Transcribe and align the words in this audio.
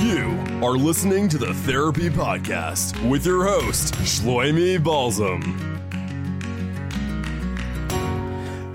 You 0.00 0.44
are 0.62 0.76
listening 0.76 1.28
to 1.30 1.38
the 1.38 1.52
Therapy 1.52 2.08
Podcast 2.08 3.10
with 3.10 3.26
your 3.26 3.44
host, 3.44 3.94
Shloimi 3.94 4.80
Balsam. 4.80 5.42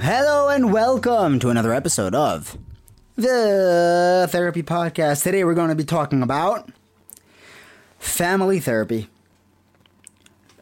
Hello 0.02 0.50
and 0.50 0.74
welcome 0.74 1.40
to 1.40 1.48
another 1.48 1.74
episode 1.74 2.14
of 2.14 2.58
the 3.16 4.28
Therapy 4.30 4.64
Podcast. 4.64 5.24
Today 5.24 5.46
we're 5.46 5.54
going 5.54 5.70
to 5.70 5.76
be 5.76 5.86
talking 5.86 6.22
about 6.22 6.70
family 8.00 8.60
therapy, 8.60 9.08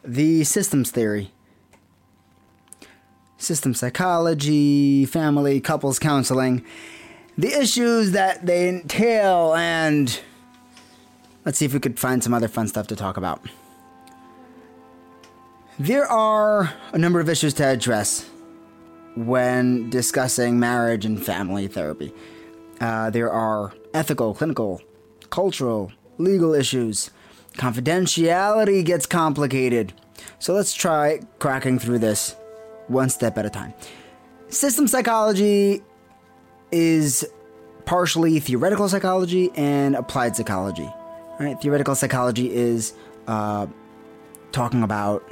the 0.04 0.44
systems 0.44 0.92
theory, 0.92 1.32
system 3.36 3.74
psychology, 3.74 5.06
family, 5.06 5.60
couples 5.60 5.98
counseling, 5.98 6.64
the 7.36 7.52
issues 7.52 8.12
that 8.12 8.46
they 8.46 8.68
entail, 8.68 9.56
and 9.56 10.20
let's 11.44 11.58
see 11.58 11.64
if 11.64 11.74
we 11.74 11.80
could 11.80 11.98
find 11.98 12.22
some 12.22 12.34
other 12.34 12.48
fun 12.48 12.68
stuff 12.68 12.86
to 12.88 12.96
talk 12.96 13.16
about. 13.16 13.40
There 15.78 16.06
are 16.06 16.72
a 16.92 16.98
number 16.98 17.18
of 17.20 17.28
issues 17.28 17.54
to 17.54 17.64
address 17.64 18.28
when 19.16 19.90
discussing 19.90 20.58
marriage 20.60 21.04
and 21.04 21.22
family 21.22 21.66
therapy. 21.66 22.12
Uh, 22.80 23.10
there 23.10 23.30
are 23.30 23.72
ethical, 23.94 24.34
clinical, 24.34 24.82
cultural, 25.30 25.92
legal 26.18 26.54
issues. 26.54 27.10
Confidentiality 27.54 28.84
gets 28.84 29.06
complicated. 29.06 29.92
So 30.38 30.54
let's 30.54 30.74
try 30.74 31.20
cracking 31.38 31.78
through 31.78 31.98
this 31.98 32.36
one 32.88 33.10
step 33.10 33.38
at 33.38 33.46
a 33.46 33.50
time. 33.50 33.74
System 34.48 34.86
psychology 34.86 35.82
is 36.70 37.26
partially 37.84 38.40
theoretical 38.40 38.88
psychology 38.88 39.50
and 39.54 39.96
applied 39.96 40.36
psychology. 40.36 40.88
Right? 41.38 41.60
Theoretical 41.60 41.94
psychology 41.94 42.52
is 42.52 42.94
uh, 43.26 43.66
talking 44.52 44.82
about 44.82 45.28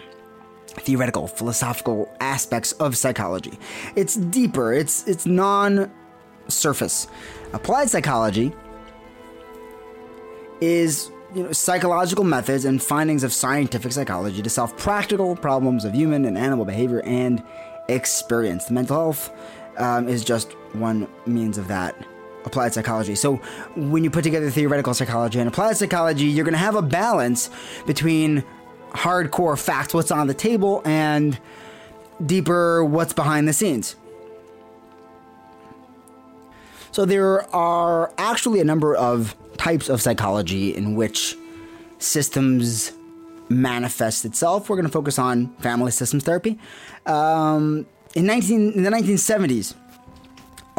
theoretical, 0.68 1.26
philosophical 1.26 2.12
aspects 2.20 2.72
of 2.72 2.96
psychology. 2.96 3.58
It's 3.96 4.16
deeper. 4.16 4.72
It's 4.72 5.06
it's 5.06 5.26
non-surface. 5.26 7.08
Applied 7.52 7.90
psychology 7.90 8.52
is 10.60 11.10
you 11.34 11.44
know 11.44 11.52
psychological 11.52 12.24
methods 12.24 12.64
and 12.64 12.82
findings 12.82 13.24
of 13.24 13.32
scientific 13.32 13.92
psychology 13.92 14.42
to 14.42 14.50
solve 14.50 14.76
practical 14.76 15.36
problems 15.36 15.84
of 15.84 15.94
human 15.94 16.24
and 16.24 16.36
animal 16.36 16.64
behavior 16.64 17.02
and 17.02 17.42
experience. 17.88 18.70
Mental 18.70 18.96
health 18.96 19.30
um, 19.76 20.08
is 20.08 20.24
just 20.24 20.52
one 20.72 21.08
means 21.26 21.58
of 21.58 21.68
that 21.68 21.94
applied 22.44 22.72
psychology. 22.72 23.14
So 23.14 23.36
when 23.77 24.05
you 24.05 24.11
put 24.11 24.24
together 24.24 24.51
theoretical 24.51 24.95
psychology 24.95 25.39
and 25.39 25.48
applied 25.48 25.77
psychology, 25.77 26.24
you're 26.24 26.45
going 26.45 26.52
to 26.52 26.58
have 26.58 26.77
a 26.77 26.83
balance 26.83 27.51
between 27.86 28.45
hardcore 28.90 29.58
facts, 29.58 29.95
what's 29.95 30.11
on 30.11 30.27
the 30.27 30.34
table, 30.34 30.83
and 30.84 31.39
deeper 32.24 32.84
what's 32.84 33.12
behind 33.12 33.48
the 33.48 33.52
scenes. 33.52 33.96
So 36.92 37.05
there 37.05 37.48
are 37.55 38.12
actually 38.18 38.61
a 38.61 38.64
number 38.64 38.96
of 38.96 39.36
types 39.57 39.89
of 39.89 40.02
psychology 40.02 40.74
in 40.74 40.96
which 40.96 41.36
systems 41.98 42.92
manifest 43.48 44.24
itself. 44.24 44.68
We're 44.68 44.77
going 44.77 44.86
to 44.86 44.92
focus 44.92 45.18
on 45.18 45.55
family 45.57 45.92
systems 45.92 46.24
therapy. 46.24 46.58
Um, 47.07 47.86
in 48.14 48.27
19 48.27 48.72
in 48.72 48.83
the 48.83 48.90
1970s, 48.90 49.74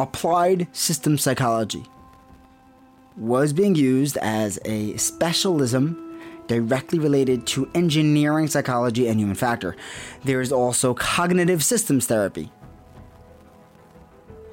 applied 0.02 0.66
system 0.72 1.16
psychology 1.16 1.84
was 3.16 3.52
being 3.52 3.74
used 3.74 4.16
as 4.18 4.58
a 4.64 4.96
specialism 4.96 6.20
directly 6.48 6.98
related 6.98 7.46
to 7.46 7.70
engineering 7.74 8.46
psychology 8.46 9.06
and 9.08 9.18
human 9.18 9.34
factor. 9.34 9.76
There 10.24 10.40
is 10.40 10.52
also 10.52 10.94
cognitive 10.94 11.62
systems 11.62 12.06
therapy. 12.06 12.50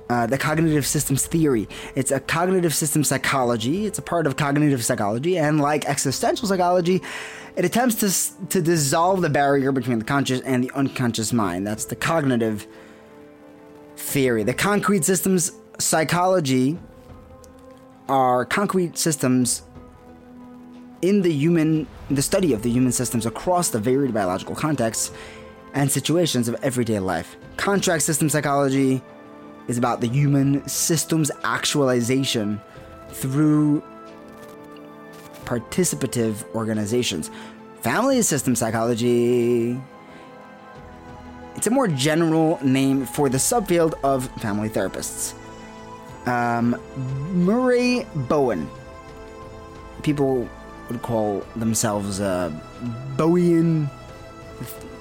Uh, 0.10 0.26
the 0.26 0.38
cognitive 0.38 0.88
systems 0.88 1.28
theory. 1.28 1.68
It's 1.96 2.10
a 2.10 2.20
cognitive 2.20 2.74
system 2.74 3.04
psychology. 3.04 3.86
It's 3.86 4.00
a 4.00 4.02
part 4.02 4.26
of 4.26 4.38
cognitive 4.38 4.84
psychology, 4.84 5.38
and 5.38 5.62
like 5.62 5.86
existential 5.86 6.48
psychology, 6.48 7.02
it 7.56 7.64
attempts 7.64 7.96
to 7.96 8.48
to 8.48 8.62
dissolve 8.62 9.22
the 9.22 9.30
barrier 9.30 9.72
between 9.72 10.00
the 10.00 10.06
conscious 10.06 10.42
and 10.42 10.64
the 10.64 10.72
unconscious 10.74 11.32
mind. 11.32 11.68
That's 11.68 11.86
the 11.86 11.96
cognitive 11.96 12.66
theory. 14.00 14.44
The 14.44 14.54
concrete 14.54 15.06
systems 15.06 15.52
psychology 15.78 16.80
are 18.08 18.46
concrete 18.46 18.98
systems 18.98 19.62
in 21.02 21.22
the 21.22 21.32
human 21.32 21.88
the 22.10 22.22
study 22.22 22.54
of 22.54 22.64
the 22.64 22.70
human 22.70 22.92
systems 22.92 23.26
across 23.26 23.70
the 23.70 23.80
varied 23.80 24.14
biological 24.14 24.56
contexts 24.56 25.12
and 25.74 25.92
situations 25.92 26.48
of 26.48 26.56
everyday 26.64 27.00
life. 27.00 27.38
Contract 27.58 28.02
system 28.04 28.30
psychology 28.30 29.02
is 29.68 29.78
about 29.78 30.02
the 30.02 30.08
human 30.08 30.68
systems 30.68 31.30
actualization 31.44 32.60
through 33.10 33.84
participative 35.46 36.44
organizations. 36.56 37.30
Family 37.82 38.22
system 38.24 38.56
psychology 38.56 39.80
it's 41.60 41.68
a 41.68 41.72
more 41.72 41.90
general 41.90 42.58
name 42.64 43.06
for 43.06 43.28
the 43.28 43.38
subfield 43.38 43.94
of 44.02 44.30
family 44.40 44.70
therapists. 44.70 45.34
Um, 46.26 46.80
Murray 47.34 48.08
Bowen. 48.16 48.70
People 50.02 50.48
would 50.88 51.02
call 51.02 51.46
themselves 51.58 52.22
uh, 52.22 52.50
Bowian 53.18 53.92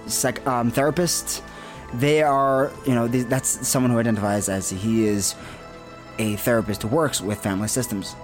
psych- 0.08 0.44
um. 0.48 0.72
They 1.94 2.24
are, 2.24 2.72
you 2.84 2.94
know, 2.96 3.06
th- 3.06 3.26
that's 3.26 3.68
someone 3.68 3.92
who 3.92 4.00
identifies 4.00 4.48
as 4.48 4.68
he 4.68 5.04
is 5.04 5.36
a 6.18 6.34
therapist 6.34 6.82
who 6.82 6.88
works 6.88 7.20
with 7.20 7.38
family 7.40 7.68
systems. 7.68 8.16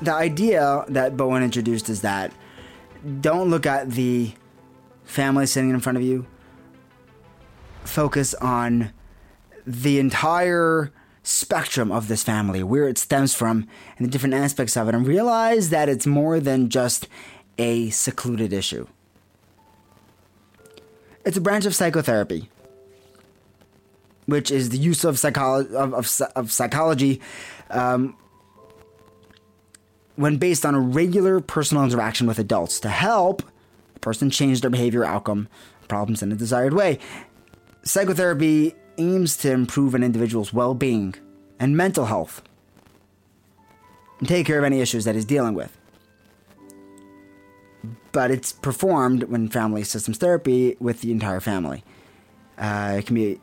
The 0.00 0.14
idea 0.14 0.86
that 0.88 1.14
Bowen 1.18 1.42
introduced 1.42 1.90
is 1.90 2.00
that 2.00 2.32
don't 3.20 3.50
look 3.50 3.66
at 3.66 3.90
the 3.90 4.32
family 5.04 5.46
sitting 5.46 5.70
in 5.70 5.80
front 5.80 5.98
of 5.98 6.04
you. 6.04 6.26
Focus 7.84 8.34
on 8.34 8.92
the 9.66 9.98
entire 9.98 10.92
spectrum 11.22 11.92
of 11.92 12.08
this 12.08 12.22
family, 12.22 12.62
where 12.62 12.88
it 12.88 12.98
stems 12.98 13.34
from, 13.34 13.66
and 13.96 14.06
the 14.06 14.10
different 14.10 14.34
aspects 14.34 14.76
of 14.76 14.88
it, 14.88 14.94
and 14.94 15.06
realize 15.06 15.70
that 15.70 15.88
it's 15.88 16.06
more 16.06 16.40
than 16.40 16.68
just 16.70 17.08
a 17.58 17.90
secluded 17.90 18.52
issue. 18.52 18.86
It's 21.24 21.36
a 21.36 21.40
branch 21.40 21.66
of 21.66 21.74
psychotherapy, 21.74 22.48
which 24.26 24.50
is 24.50 24.70
the 24.70 24.78
use 24.78 25.04
of, 25.04 25.16
psycholo- 25.16 25.70
of, 25.74 25.92
of, 25.92 26.22
of 26.36 26.52
psychology 26.52 27.20
um, 27.70 28.16
when 30.18 30.36
based 30.36 30.66
on 30.66 30.74
a 30.74 30.80
regular 30.80 31.38
personal 31.38 31.84
interaction 31.84 32.26
with 32.26 32.40
adults 32.40 32.80
to 32.80 32.88
help 32.88 33.40
a 33.94 33.98
person 34.00 34.30
change 34.30 34.62
their 34.62 34.70
behavior 34.70 35.04
outcome 35.04 35.46
problems 35.86 36.24
in 36.24 36.32
a 36.32 36.34
desired 36.34 36.74
way. 36.74 36.98
Psychotherapy 37.84 38.74
aims 38.98 39.36
to 39.36 39.52
improve 39.52 39.94
an 39.94 40.02
individual's 40.02 40.52
well 40.52 40.74
being 40.74 41.14
and 41.60 41.76
mental 41.76 42.06
health 42.06 42.42
and 44.18 44.26
take 44.26 44.44
care 44.44 44.58
of 44.58 44.64
any 44.64 44.80
issues 44.80 45.04
that 45.04 45.14
he's 45.14 45.24
dealing 45.24 45.54
with. 45.54 45.78
But 48.10 48.32
it's 48.32 48.50
performed 48.50 49.22
when 49.22 49.48
family 49.48 49.84
systems 49.84 50.18
therapy 50.18 50.76
with 50.80 51.00
the 51.00 51.12
entire 51.12 51.38
family. 51.38 51.84
Uh, 52.58 52.96
it 52.98 53.06
can 53.06 53.14
be 53.14 53.40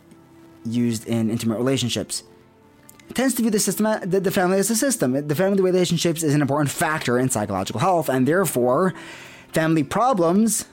used 0.65 1.07
in 1.07 1.29
intimate 1.29 1.57
relationships. 1.57 2.23
Tends 3.13 3.35
to 3.35 3.43
view 3.43 3.51
the 3.51 3.59
system, 3.59 3.87
the, 4.03 4.19
the 4.19 4.31
family 4.31 4.57
as 4.57 4.69
a 4.69 4.75
system. 4.75 5.27
The 5.27 5.35
family 5.35 5.61
relationships 5.61 6.23
is 6.23 6.33
an 6.33 6.41
important 6.41 6.71
factor 6.71 7.19
in 7.19 7.29
psychological 7.29 7.79
health, 7.79 8.09
and 8.09 8.27
therefore, 8.27 8.93
Family 9.55 9.85
problems, 9.85 10.65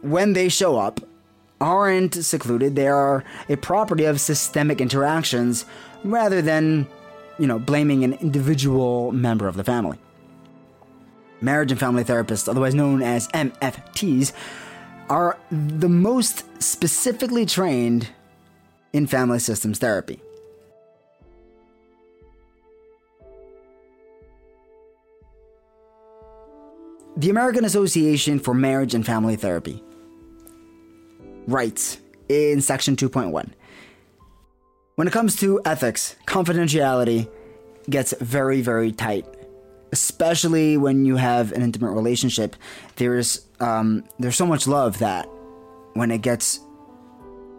when 0.00 0.32
they 0.32 0.48
show 0.48 0.78
up, 0.78 0.98
aren't 1.60 2.14
secluded. 2.14 2.74
They 2.74 2.88
are 2.88 3.22
a 3.50 3.56
property 3.58 4.06
of 4.06 4.18
systemic 4.18 4.80
interactions 4.80 5.66
rather 6.02 6.40
than, 6.40 6.86
you 7.38 7.46
know, 7.46 7.58
blaming 7.58 8.02
an 8.02 8.14
individual 8.14 9.12
member 9.12 9.46
of 9.46 9.58
the 9.58 9.62
family. 9.62 9.98
Marriage 11.42 11.70
and 11.70 11.78
family 11.78 12.02
therapists, 12.02 12.48
otherwise 12.48 12.74
known 12.74 13.02
as 13.02 13.28
MFTs, 13.28 14.32
are 15.10 15.38
the 15.50 15.90
most 15.90 16.46
specifically 16.62 17.44
trained 17.44 18.08
in 18.94 19.06
family 19.06 19.38
systems 19.38 19.78
therapy. 19.78 20.22
The 27.20 27.28
American 27.28 27.66
Association 27.66 28.38
for 28.38 28.54
Marriage 28.54 28.94
and 28.94 29.04
Family 29.04 29.36
Therapy 29.36 29.84
writes 31.46 31.98
in 32.30 32.62
section 32.62 32.96
2.1 32.96 33.50
When 34.94 35.06
it 35.06 35.10
comes 35.10 35.36
to 35.40 35.60
ethics, 35.66 36.16
confidentiality 36.24 37.30
gets 37.90 38.14
very, 38.22 38.62
very 38.62 38.90
tight. 38.90 39.26
Especially 39.92 40.78
when 40.78 41.04
you 41.04 41.16
have 41.16 41.52
an 41.52 41.60
intimate 41.60 41.90
relationship, 41.90 42.56
there's 42.96 43.46
um, 43.60 44.02
there's 44.18 44.36
so 44.36 44.46
much 44.46 44.66
love 44.66 44.98
that 45.00 45.28
when 45.92 46.10
it 46.10 46.22
gets 46.22 46.60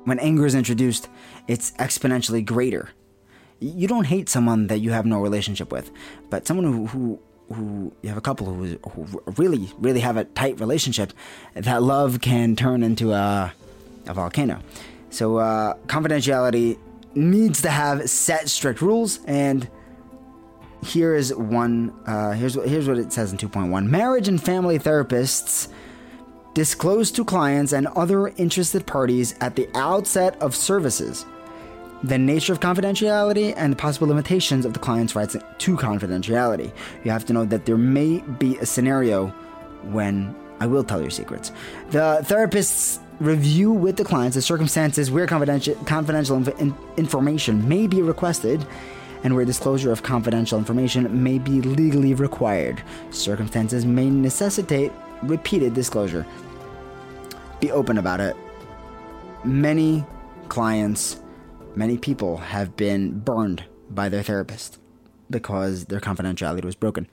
when 0.05 0.17
anger 0.17 0.47
is 0.47 0.55
introduced, 0.55 1.07
it's 1.47 1.69
exponentially 1.73 2.43
greater. 2.43 2.89
You 3.59 3.87
don't 3.87 4.05
hate 4.05 4.27
someone 4.27 4.65
that 4.67 4.79
you 4.79 4.89
have 4.89 5.05
no 5.05 5.19
relationship 5.21 5.71
with, 5.71 5.91
but 6.31 6.47
someone 6.47 6.65
who, 6.65 6.87
who 6.87 7.19
who 7.53 7.93
you 8.01 8.09
have 8.09 8.17
a 8.17 8.21
couple 8.21 8.53
who, 8.53 8.77
who 8.91 9.23
really 9.37 9.71
really 9.79 9.99
have 9.99 10.17
a 10.17 10.25
tight 10.25 10.59
relationship, 10.59 11.13
that 11.53 11.83
love 11.83 12.21
can 12.21 12.55
turn 12.55 12.83
into 12.83 13.11
a 13.13 13.53
a 14.07 14.13
volcano. 14.13 14.59
So 15.09 15.37
uh, 15.37 15.75
confidentiality 15.87 16.77
needs 17.13 17.61
to 17.61 17.69
have 17.69 18.09
set 18.09 18.49
strict 18.49 18.81
rules 18.81 19.19
and 19.25 19.69
here 20.83 21.13
is 21.13 21.33
one 21.35 21.93
uh, 22.05 22.31
here's 22.31 22.55
here's 22.55 22.87
what 22.87 22.97
it 22.97 23.13
says 23.13 23.31
in 23.31 23.37
2.1 23.37 23.85
marriage 23.85 24.27
and 24.27 24.41
family 24.41 24.79
therapists 24.79 25.67
disclose 26.53 27.11
to 27.11 27.23
clients 27.23 27.71
and 27.71 27.87
other 27.87 28.29
interested 28.29 28.85
parties 28.87 29.35
at 29.41 29.55
the 29.55 29.69
outset 29.75 30.41
of 30.41 30.55
services 30.55 31.25
the 32.03 32.17
nature 32.17 32.53
of 32.53 32.59
confidentiality 32.59 33.53
and 33.55 33.71
the 33.71 33.77
possible 33.77 34.07
limitations 34.07 34.65
of 34.65 34.73
the 34.73 34.79
client's 34.79 35.15
rights 35.15 35.35
to 35.59 35.77
confidentiality. 35.77 36.71
You 37.03 37.11
have 37.11 37.25
to 37.25 37.33
know 37.33 37.45
that 37.45 37.65
there 37.65 37.77
may 37.77 38.19
be 38.19 38.57
a 38.57 38.65
scenario 38.65 39.27
when 39.83 40.35
I 40.59 40.67
will 40.67 40.83
tell 40.83 41.01
your 41.01 41.11
secrets. 41.11 41.51
The 41.91 42.19
therapists 42.23 42.99
review 43.19 43.71
with 43.71 43.97
the 43.97 44.03
clients 44.03 44.35
the 44.35 44.41
circumstances 44.41 45.11
where 45.11 45.27
confidential, 45.27 45.75
confidential 45.85 46.37
inf- 46.37 46.75
information 46.97 47.67
may 47.69 47.85
be 47.85 48.01
requested 48.01 48.65
and 49.23 49.35
where 49.35 49.45
disclosure 49.45 49.91
of 49.91 50.01
confidential 50.01 50.57
information 50.57 51.23
may 51.23 51.37
be 51.37 51.61
legally 51.61 52.15
required. 52.15 52.81
Circumstances 53.11 53.85
may 53.85 54.09
necessitate 54.09 54.91
repeated 55.21 55.75
disclosure. 55.75 56.25
Be 57.59 57.71
open 57.71 57.99
about 57.99 58.19
it. 58.19 58.35
Many 59.43 60.03
clients, 60.49 61.20
many 61.75 61.97
people 61.97 62.37
have 62.37 62.75
been 62.75 63.19
burned 63.19 63.63
by 63.89 64.09
their 64.09 64.23
therapist 64.23 64.79
because 65.29 65.85
their 65.85 65.99
confidentiality 65.99 66.63
was 66.63 66.75
broken. 66.75 67.07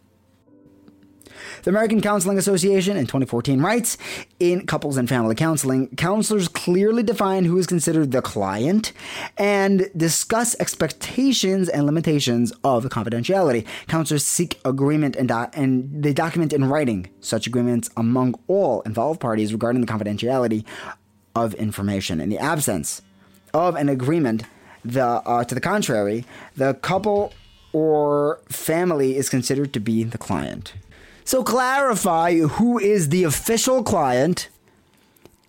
The 1.62 1.70
American 1.70 2.00
Counseling 2.00 2.38
Association 2.38 2.96
in 2.96 3.04
2014 3.04 3.60
writes 3.60 3.96
In 4.40 4.66
couples 4.66 4.96
and 4.96 5.08
family 5.08 5.34
counseling, 5.34 5.88
counselors 5.96 6.48
clearly 6.48 7.02
define 7.02 7.44
who 7.44 7.58
is 7.58 7.66
considered 7.66 8.12
the 8.12 8.22
client 8.22 8.92
and 9.36 9.90
discuss 9.96 10.56
expectations 10.58 11.68
and 11.68 11.86
limitations 11.86 12.52
of 12.64 12.84
confidentiality. 12.86 13.66
Counselors 13.86 14.24
seek 14.24 14.58
agreement 14.64 15.16
and, 15.16 15.30
and 15.30 16.02
they 16.02 16.12
document 16.12 16.52
in 16.52 16.64
writing 16.64 17.08
such 17.20 17.46
agreements 17.46 17.90
among 17.96 18.34
all 18.48 18.80
involved 18.82 19.20
parties 19.20 19.52
regarding 19.52 19.80
the 19.80 19.86
confidentiality 19.86 20.64
of 21.34 21.54
information. 21.54 22.20
In 22.20 22.30
the 22.30 22.38
absence 22.38 23.02
of 23.52 23.74
an 23.76 23.88
agreement, 23.88 24.44
the 24.84 25.04
uh, 25.04 25.44
to 25.44 25.54
the 25.54 25.60
contrary, 25.60 26.24
the 26.56 26.74
couple 26.74 27.32
or 27.72 28.40
family 28.48 29.16
is 29.16 29.28
considered 29.28 29.72
to 29.72 29.80
be 29.80 30.04
the 30.04 30.18
client. 30.18 30.74
So 31.24 31.44
clarify 31.44 32.38
who 32.38 32.78
is 32.78 33.10
the 33.10 33.24
official 33.24 33.82
client 33.82 34.48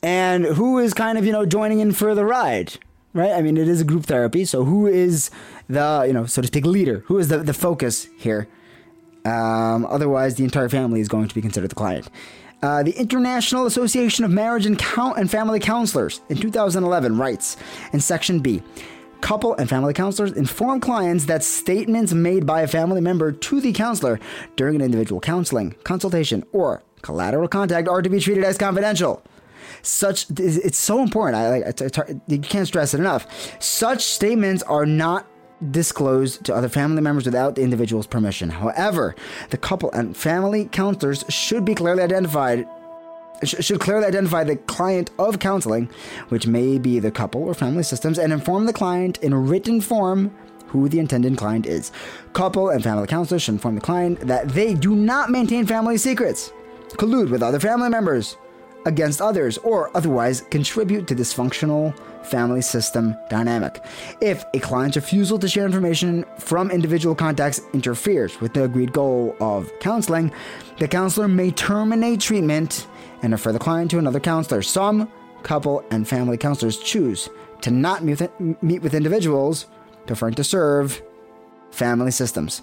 and 0.03 0.45
who 0.45 0.77
is 0.77 0.93
kind 0.93 1.17
of, 1.17 1.25
you 1.25 1.31
know, 1.31 1.45
joining 1.45 1.79
in 1.79 1.93
for 1.93 2.13
the 2.15 2.25
ride, 2.25 2.73
right? 3.13 3.31
I 3.31 3.41
mean, 3.41 3.57
it 3.57 3.67
is 3.67 3.81
a 3.81 3.85
group 3.85 4.05
therapy, 4.05 4.43
so 4.43 4.65
who 4.65 4.87
is 4.87 5.29
the, 5.69 6.03
you 6.05 6.13
know, 6.13 6.25
so 6.25 6.41
to 6.41 6.47
speak, 6.47 6.65
leader? 6.65 7.03
Who 7.07 7.17
is 7.17 7.29
the, 7.29 7.37
the 7.37 7.53
focus 7.53 8.09
here? 8.17 8.47
Um, 9.25 9.85
otherwise, 9.85 10.35
the 10.35 10.43
entire 10.43 10.69
family 10.69 11.01
is 11.01 11.07
going 11.07 11.27
to 11.27 11.35
be 11.35 11.41
considered 11.41 11.69
the 11.69 11.75
client. 11.75 12.09
Uh, 12.61 12.83
the 12.83 12.91
International 12.99 13.65
Association 13.65 14.25
of 14.25 14.31
Marriage 14.31 14.65
and, 14.65 14.77
Count- 14.77 15.17
and 15.17 15.31
Family 15.31 15.59
Counselors 15.59 16.21
in 16.29 16.37
2011 16.37 17.17
writes 17.17 17.57
in 17.93 17.99
Section 17.99 18.39
B 18.39 18.61
couple 19.21 19.53
and 19.55 19.69
family 19.69 19.93
counselors 19.93 20.31
inform 20.31 20.79
clients 20.79 21.25
that 21.25 21.43
statements 21.43 22.13
made 22.13 22.45
by 22.45 22.61
a 22.61 22.67
family 22.67 23.01
member 23.01 23.31
to 23.31 23.59
the 23.61 23.73
counselor 23.73 24.19
during 24.55 24.75
an 24.75 24.81
individual 24.81 25.19
counseling, 25.19 25.75
consultation, 25.83 26.43
or 26.51 26.83
collateral 27.01 27.47
contact 27.47 27.87
are 27.87 28.01
to 28.01 28.09
be 28.09 28.19
treated 28.19 28.43
as 28.43 28.57
confidential. 28.57 29.21
Such 29.81 30.27
it's 30.37 30.77
so 30.77 31.01
important. 31.01 31.37
I 31.37 31.59
like 31.59 32.21
you 32.27 32.39
can't 32.39 32.67
stress 32.67 32.93
it 32.93 32.99
enough. 32.99 33.27
Such 33.61 34.03
statements 34.03 34.63
are 34.63 34.85
not 34.85 35.27
disclosed 35.71 36.45
to 36.45 36.55
other 36.55 36.69
family 36.69 37.01
members 37.01 37.25
without 37.25 37.55
the 37.55 37.61
individual's 37.61 38.07
permission. 38.07 38.49
However, 38.49 39.15
the 39.49 39.57
couple 39.57 39.91
and 39.91 40.15
family 40.15 40.65
counselors 40.65 41.25
should 41.29 41.65
be 41.65 41.75
clearly 41.75 42.03
identified 42.03 42.67
should 43.43 43.79
clearly 43.79 44.05
identify 44.05 44.43
the 44.43 44.57
client 44.57 45.11
of 45.17 45.39
counseling, 45.39 45.89
which 46.27 46.45
may 46.45 46.77
be 46.77 46.99
the 46.99 47.09
couple 47.09 47.41
or 47.41 47.53
family 47.53 47.83
systems, 47.83 48.19
and 48.19 48.33
inform 48.33 48.65
the 48.65 48.73
client 48.73 49.17
in 49.19 49.33
written 49.33 49.79
form 49.79 50.35
who 50.67 50.89
the 50.89 50.99
intended 50.99 51.37
client 51.37 51.65
is. 51.65 51.93
Couple 52.33 52.69
and 52.69 52.83
family 52.83 53.07
counselors 53.07 53.41
should 53.41 53.53
inform 53.53 53.75
the 53.75 53.81
client 53.81 54.19
that 54.21 54.49
they 54.49 54.73
do 54.73 54.93
not 54.93 55.29
maintain 55.29 55.65
family 55.65 55.97
secrets, 55.97 56.51
collude 56.97 57.29
with 57.29 57.41
other 57.41 57.61
family 57.61 57.87
members 57.87 58.35
against 58.85 59.21
others, 59.21 59.57
or 59.59 59.95
otherwise 59.95 60.41
contribute 60.49 61.07
to 61.07 61.15
dysfunctional 61.15 61.93
family 62.25 62.61
system 62.61 63.15
dynamic. 63.29 63.83
If 64.21 64.45
a 64.53 64.59
client's 64.59 64.97
refusal 64.97 65.39
to 65.39 65.47
share 65.47 65.65
information 65.65 66.25
from 66.37 66.69
individual 66.71 67.15
contacts 67.15 67.61
interferes 67.73 68.39
with 68.41 68.53
the 68.53 68.63
agreed 68.63 68.93
goal 68.93 69.35
of 69.39 69.71
counseling, 69.79 70.31
the 70.77 70.87
counselor 70.87 71.27
may 71.27 71.51
terminate 71.51 72.19
treatment 72.19 72.87
and 73.21 73.33
refer 73.33 73.51
the 73.51 73.59
client 73.59 73.91
to 73.91 73.99
another 73.99 74.19
counselor. 74.19 74.61
Some 74.61 75.11
couple 75.43 75.83
and 75.91 76.07
family 76.07 76.37
counselors 76.37 76.77
choose 76.77 77.29
to 77.61 77.71
not 77.71 78.03
meet 78.03 78.81
with 78.81 78.93
individuals, 78.93 79.65
preferring 80.05 80.35
to 80.35 80.43
serve 80.43 81.01
family 81.71 82.11
systems. 82.11 82.61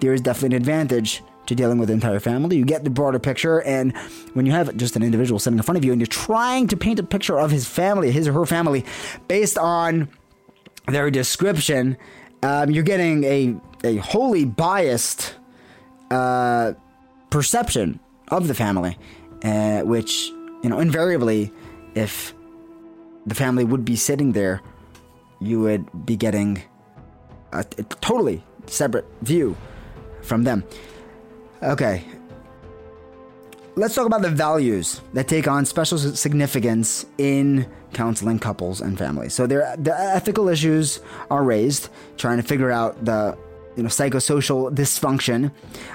There 0.00 0.12
is 0.12 0.20
definitely 0.20 0.56
an 0.56 0.62
advantage 0.62 1.22
to 1.46 1.54
dealing 1.54 1.78
with 1.78 1.88
the 1.88 1.94
entire 1.94 2.20
family. 2.20 2.56
You 2.56 2.64
get 2.64 2.84
the 2.84 2.90
broader 2.90 3.18
picture, 3.18 3.62
and 3.62 3.96
when 4.34 4.46
you 4.46 4.52
have 4.52 4.76
just 4.76 4.96
an 4.96 5.02
individual 5.02 5.38
sitting 5.38 5.58
in 5.58 5.62
front 5.62 5.78
of 5.78 5.84
you 5.84 5.92
and 5.92 6.00
you're 6.00 6.06
trying 6.06 6.68
to 6.68 6.76
paint 6.76 6.98
a 6.98 7.02
picture 7.02 7.38
of 7.38 7.50
his 7.50 7.66
family, 7.66 8.10
his 8.10 8.28
or 8.28 8.32
her 8.32 8.46
family, 8.46 8.84
based 9.28 9.58
on 9.58 10.08
their 10.88 11.10
description, 11.10 11.96
um, 12.42 12.70
you're 12.70 12.84
getting 12.84 13.24
a, 13.24 13.56
a 13.84 13.96
wholly 13.96 14.44
biased 14.44 15.36
uh, 16.10 16.72
perception 17.30 18.00
of 18.28 18.48
the 18.48 18.54
family 18.54 18.96
uh, 19.44 19.82
which 19.82 20.28
you 20.62 20.68
know 20.68 20.78
invariably, 20.78 21.52
if 21.94 22.34
the 23.26 23.34
family 23.34 23.64
would 23.64 23.84
be 23.84 23.96
sitting 23.96 24.32
there, 24.32 24.60
you 25.40 25.60
would 25.60 26.06
be 26.06 26.16
getting 26.16 26.62
a, 27.52 27.60
a 27.60 27.82
totally 28.00 28.42
separate 28.66 29.06
view 29.22 29.56
from 30.22 30.44
them. 30.44 30.64
Okay, 31.62 32.04
let's 33.76 33.94
talk 33.94 34.06
about 34.06 34.22
the 34.22 34.30
values 34.30 35.00
that 35.14 35.26
take 35.26 35.48
on 35.48 35.64
special 35.64 35.98
significance 35.98 37.06
in 37.18 37.66
counseling 37.92 38.38
couples 38.38 38.80
and 38.80 38.98
families. 38.98 39.32
So 39.32 39.46
there, 39.46 39.74
the 39.78 39.98
ethical 39.98 40.48
issues 40.48 41.00
are 41.30 41.42
raised, 41.42 41.88
trying 42.18 42.36
to 42.36 42.42
figure 42.42 42.70
out 42.70 43.02
the 43.04 43.38
you 43.76 43.82
know, 43.82 43.88
psychosocial 43.88 44.74
dysfunction, 44.74 45.50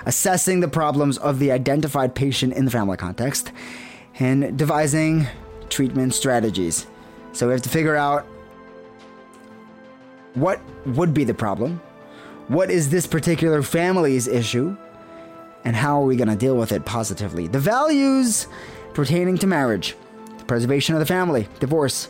assessing 0.05 0.61
the 0.61 0.67
problems 0.67 1.17
of 1.19 1.39
the 1.39 1.51
identified 1.51 2.15
patient 2.15 2.53
in 2.53 2.65
the 2.65 2.71
family 2.71 2.97
context, 2.97 3.51
and 4.19 4.57
devising 4.57 5.27
treatment 5.69 6.13
strategies. 6.13 6.87
So 7.33 7.47
we 7.47 7.53
have 7.53 7.61
to 7.61 7.69
figure 7.69 7.95
out 7.95 8.25
what 10.33 10.59
would 10.85 11.13
be 11.13 11.23
the 11.23 11.33
problem, 11.33 11.81
what 12.47 12.69
is 12.69 12.89
this 12.89 13.07
particular 13.07 13.61
family's 13.61 14.27
issue, 14.27 14.75
And 15.63 15.75
how 15.75 16.01
are 16.01 16.05
we 16.05 16.15
going 16.15 16.27
to 16.27 16.35
deal 16.35 16.55
with 16.55 16.71
it 16.71 16.85
positively? 16.85 17.47
The 17.47 17.59
values 17.59 18.47
pertaining 18.93 19.37
to 19.39 19.47
marriage, 19.47 19.95
the 20.37 20.45
preservation 20.45 20.95
of 20.95 20.99
the 20.99 21.05
family, 21.05 21.47
divorce, 21.59 22.09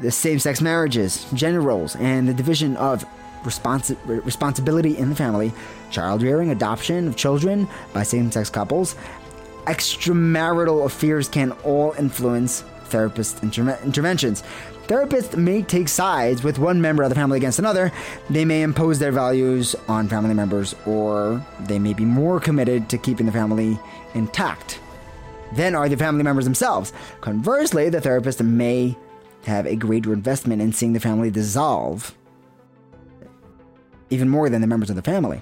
the 0.00 0.10
same 0.10 0.38
sex 0.38 0.60
marriages, 0.60 1.26
gender 1.34 1.60
roles, 1.60 1.96
and 1.96 2.28
the 2.28 2.34
division 2.34 2.76
of 2.76 3.04
responsi- 3.42 3.96
responsibility 4.24 4.96
in 4.96 5.08
the 5.08 5.16
family, 5.16 5.52
child 5.90 6.22
rearing, 6.22 6.50
adoption 6.50 7.08
of 7.08 7.16
children 7.16 7.68
by 7.92 8.02
same 8.02 8.30
sex 8.30 8.50
couples, 8.50 8.94
extramarital 9.66 10.84
affairs 10.84 11.28
can 11.28 11.52
all 11.64 11.94
influence 11.98 12.64
therapist 12.86 13.42
interve- 13.42 13.82
interventions. 13.84 14.42
Therapists 14.86 15.36
may 15.36 15.62
take 15.62 15.88
sides 15.88 16.44
with 16.44 16.58
one 16.58 16.80
member 16.80 17.02
of 17.02 17.08
the 17.08 17.14
family 17.14 17.38
against 17.38 17.58
another. 17.58 17.90
They 18.30 18.44
may 18.44 18.62
impose 18.62 18.98
their 19.00 19.10
values 19.10 19.74
on 19.88 20.08
family 20.08 20.34
members, 20.34 20.74
or 20.86 21.44
they 21.60 21.80
may 21.80 21.92
be 21.92 22.04
more 22.04 22.38
committed 22.38 22.88
to 22.90 22.98
keeping 22.98 23.26
the 23.26 23.32
family 23.32 23.78
intact 24.14 24.78
than 25.52 25.74
are 25.74 25.88
the 25.88 25.96
family 25.96 26.22
members 26.22 26.44
themselves. 26.44 26.92
Conversely, 27.20 27.88
the 27.88 28.00
therapist 28.00 28.42
may 28.42 28.96
have 29.44 29.66
a 29.66 29.76
greater 29.76 30.12
investment 30.12 30.62
in 30.62 30.72
seeing 30.72 30.92
the 30.92 31.00
family 31.00 31.30
dissolve, 31.30 32.14
even 34.10 34.28
more 34.28 34.48
than 34.48 34.60
the 34.60 34.66
members 34.66 34.90
of 34.90 34.96
the 34.96 35.02
family. 35.02 35.40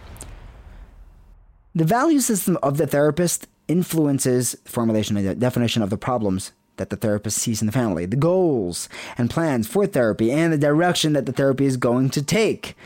The 1.74 1.84
value 1.84 2.20
system 2.20 2.58
of 2.62 2.76
the 2.76 2.86
therapist 2.86 3.46
influences 3.66 4.56
formulation 4.64 5.16
and 5.16 5.40
definition 5.40 5.82
of 5.82 5.90
the 5.90 5.96
problems 5.96 6.52
that 6.76 6.90
the 6.90 6.96
therapist 6.96 7.38
sees 7.38 7.60
in 7.60 7.66
the 7.66 7.72
family, 7.72 8.06
the 8.06 8.16
goals 8.16 8.88
and 9.16 9.30
plans 9.30 9.66
for 9.66 9.86
therapy, 9.86 10.30
and 10.30 10.52
the 10.52 10.58
direction 10.58 11.12
that 11.12 11.26
the 11.26 11.32
therapy 11.32 11.64
is 11.64 11.76
going 11.76 12.10
to 12.10 12.22
take. 12.22 12.76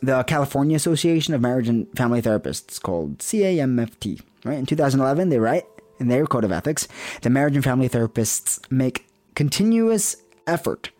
The 0.00 0.24
California 0.24 0.76
Association 0.76 1.32
of 1.32 1.40
Marriage 1.40 1.68
and 1.68 1.86
Family 1.96 2.20
Therapists, 2.20 2.80
called 2.80 3.18
CAMFT, 3.18 4.20
right? 4.44 4.58
In 4.58 4.66
2011, 4.66 5.28
they 5.28 5.38
write 5.38 5.64
in 6.00 6.08
their 6.08 6.26
code 6.26 6.44
of 6.44 6.52
ethics, 6.52 6.88
the 7.22 7.30
marriage 7.30 7.54
and 7.54 7.64
family 7.64 7.88
therapists 7.88 8.60
make 8.70 9.06
continuous 9.34 10.16
effort 10.46 10.90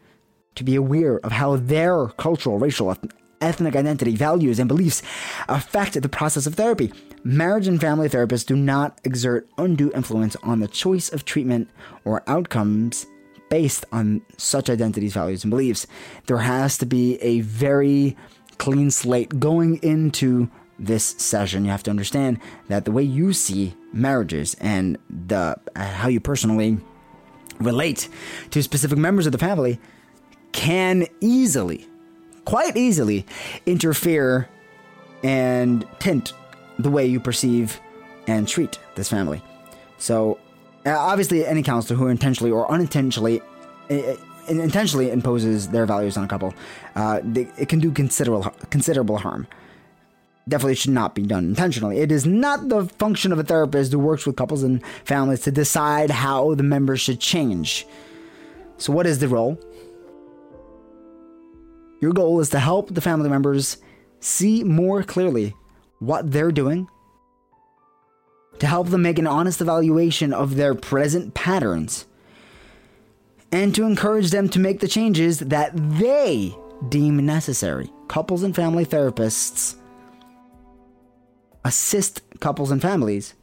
to 0.54 0.64
be 0.64 0.76
aware 0.76 1.18
of 1.20 1.32
how 1.32 1.56
their 1.56 2.06
cultural, 2.08 2.58
racial, 2.58 2.96
ethnic 3.40 3.75
identity, 3.75 4.14
values, 4.14 4.58
and 4.58 4.68
beliefs 4.68 5.02
affect 5.49 6.00
the 6.00 6.08
process 6.08 6.46
of 6.46 6.54
therapy. 6.54 6.92
Marriage 7.24 7.68
and 7.68 7.80
family 7.80 8.08
therapists 8.08 8.44
do 8.44 8.56
not 8.56 9.00
exert 9.04 9.48
undue 9.56 9.92
influence 9.94 10.34
on 10.42 10.58
the 10.58 10.66
choice 10.66 11.08
of 11.08 11.24
treatment 11.24 11.70
or 12.04 12.22
outcomes 12.26 13.06
based 13.48 13.84
on 13.92 14.22
such 14.38 14.68
identities, 14.68 15.12
values, 15.12 15.44
and 15.44 15.50
beliefs. 15.50 15.86
There 16.26 16.38
has 16.38 16.78
to 16.78 16.86
be 16.86 17.16
a 17.22 17.40
very 17.42 18.16
clean 18.58 18.90
slate 18.90 19.38
going 19.38 19.76
into 19.82 20.50
this 20.78 21.04
session. 21.04 21.64
You 21.64 21.70
have 21.70 21.84
to 21.84 21.90
understand 21.90 22.40
that 22.68 22.86
the 22.86 22.92
way 22.92 23.04
you 23.04 23.32
see 23.32 23.74
marriages 23.92 24.54
and 24.60 24.98
the 25.08 25.56
uh, 25.76 25.84
how 25.84 26.08
you 26.08 26.18
personally 26.18 26.78
relate 27.60 28.08
to 28.50 28.62
specific 28.62 28.98
members 28.98 29.26
of 29.26 29.32
the 29.32 29.38
family 29.38 29.78
can 30.50 31.06
easily 31.20 31.86
quite 32.44 32.76
easily 32.76 33.24
interfere 33.66 34.48
and 35.22 35.86
tint 36.00 36.32
the 36.82 36.90
way 36.90 37.06
you 37.06 37.20
perceive 37.20 37.80
and 38.26 38.46
treat 38.46 38.78
this 38.94 39.08
family. 39.08 39.42
So, 39.98 40.38
uh, 40.84 40.96
obviously, 40.96 41.46
any 41.46 41.62
counselor 41.62 41.96
who 41.96 42.08
intentionally 42.08 42.50
or 42.50 42.70
unintentionally 42.70 43.40
uh, 43.90 44.16
intentionally 44.48 45.10
imposes 45.10 45.68
their 45.68 45.86
values 45.86 46.16
on 46.16 46.24
a 46.24 46.28
couple, 46.28 46.52
uh, 46.96 47.20
it 47.56 47.68
can 47.68 47.78
do 47.78 47.92
considerable 47.92 48.50
considerable 48.70 49.18
harm. 49.18 49.46
Definitely 50.48 50.74
should 50.74 50.90
not 50.90 51.14
be 51.14 51.22
done 51.22 51.44
intentionally. 51.44 51.98
It 51.98 52.10
is 52.10 52.26
not 52.26 52.68
the 52.68 52.86
function 52.86 53.30
of 53.30 53.38
a 53.38 53.44
therapist 53.44 53.92
who 53.92 54.00
works 54.00 54.26
with 54.26 54.34
couples 54.34 54.64
and 54.64 54.84
families 55.04 55.40
to 55.42 55.52
decide 55.52 56.10
how 56.10 56.56
the 56.56 56.64
members 56.64 57.00
should 57.00 57.20
change. 57.20 57.86
So, 58.78 58.92
what 58.92 59.06
is 59.06 59.20
the 59.20 59.28
role? 59.28 59.60
Your 62.00 62.12
goal 62.12 62.40
is 62.40 62.48
to 62.50 62.58
help 62.58 62.92
the 62.92 63.00
family 63.00 63.30
members 63.30 63.76
see 64.18 64.64
more 64.64 65.04
clearly 65.04 65.54
what 66.02 66.32
they're 66.32 66.52
doing, 66.52 66.88
to 68.59 68.66
help 68.66 68.88
them 68.88 69.02
make 69.02 69.18
an 69.18 69.26
honest 69.26 69.61
evaluation 69.61 70.32
of 70.32 70.56
their 70.56 70.75
present 70.75 71.35
patterns, 71.35 72.06
and 73.50 73.75
to 73.75 73.85
encourage 73.85 74.30
them 74.30 74.49
to 74.49 74.59
make 74.59 74.80
the 74.80 74.88
changes 74.88 75.38
that 75.38 75.71
they 75.99 76.54
deem 76.88 77.25
necessary. 77.25 77.90
Couples 78.09 78.42
and 78.42 78.54
family 78.54 78.85
therapists 78.85 79.76
assist 81.64 82.23
couples 82.40 82.71
and 82.71 82.82
families 82.82 83.35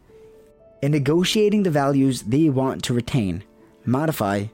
in 0.82 0.92
negotiating 0.92 1.64
the 1.64 1.72
values 1.72 2.24
they 2.24 2.50
want 2.50 2.84
to 2.84 2.94
retain, 2.94 3.44
modify, 3.86 4.46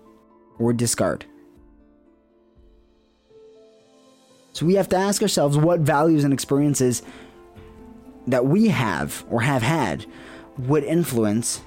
or 0.59 0.73
discard. 0.73 1.25
So 4.53 4.65
we 4.65 4.75
have 4.75 4.89
to 4.89 4.95
ask 4.95 5.21
ourselves 5.21 5.57
what 5.57 5.81
values 5.81 6.23
and 6.23 6.33
experiences 6.33 7.01
that 8.27 8.45
we 8.45 8.67
have 8.69 9.25
or 9.29 9.41
have 9.41 9.61
had 9.61 10.05
would 10.57 10.83
influence 10.83 11.61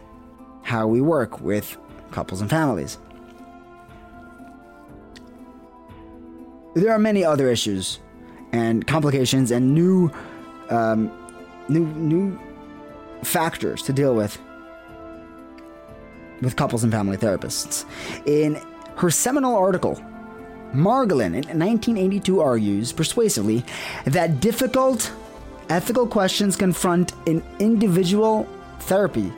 how 0.62 0.86
we 0.86 1.00
work 1.00 1.40
with 1.40 1.76
couples 2.10 2.40
and 2.40 2.50
families. 2.50 2.98
There 6.74 6.92
are 6.92 6.98
many 6.98 7.24
other 7.24 7.48
issues 7.48 7.98
and 8.52 8.86
complications 8.86 9.50
and 9.50 9.74
new, 9.74 10.10
um, 10.70 11.10
new, 11.68 11.86
new 11.86 12.38
factors 13.22 13.82
to 13.82 13.92
deal 13.92 14.14
with 14.14 14.38
with 16.40 16.54
couples 16.54 16.84
and 16.84 16.92
family 16.92 17.16
therapists. 17.16 17.84
In 18.26 18.60
her 18.96 19.10
seminal 19.10 19.56
article, 19.56 20.00
Margolin 20.72 21.34
in 21.34 21.58
1982 21.58 22.40
argues 22.40 22.92
persuasively 22.92 23.64
that 24.04 24.40
difficult 24.40 25.10
ethical 25.68 26.06
questions 26.06 26.56
confront 26.56 27.12
in 27.26 27.42
individual 27.58 28.48
therapy 28.80 29.32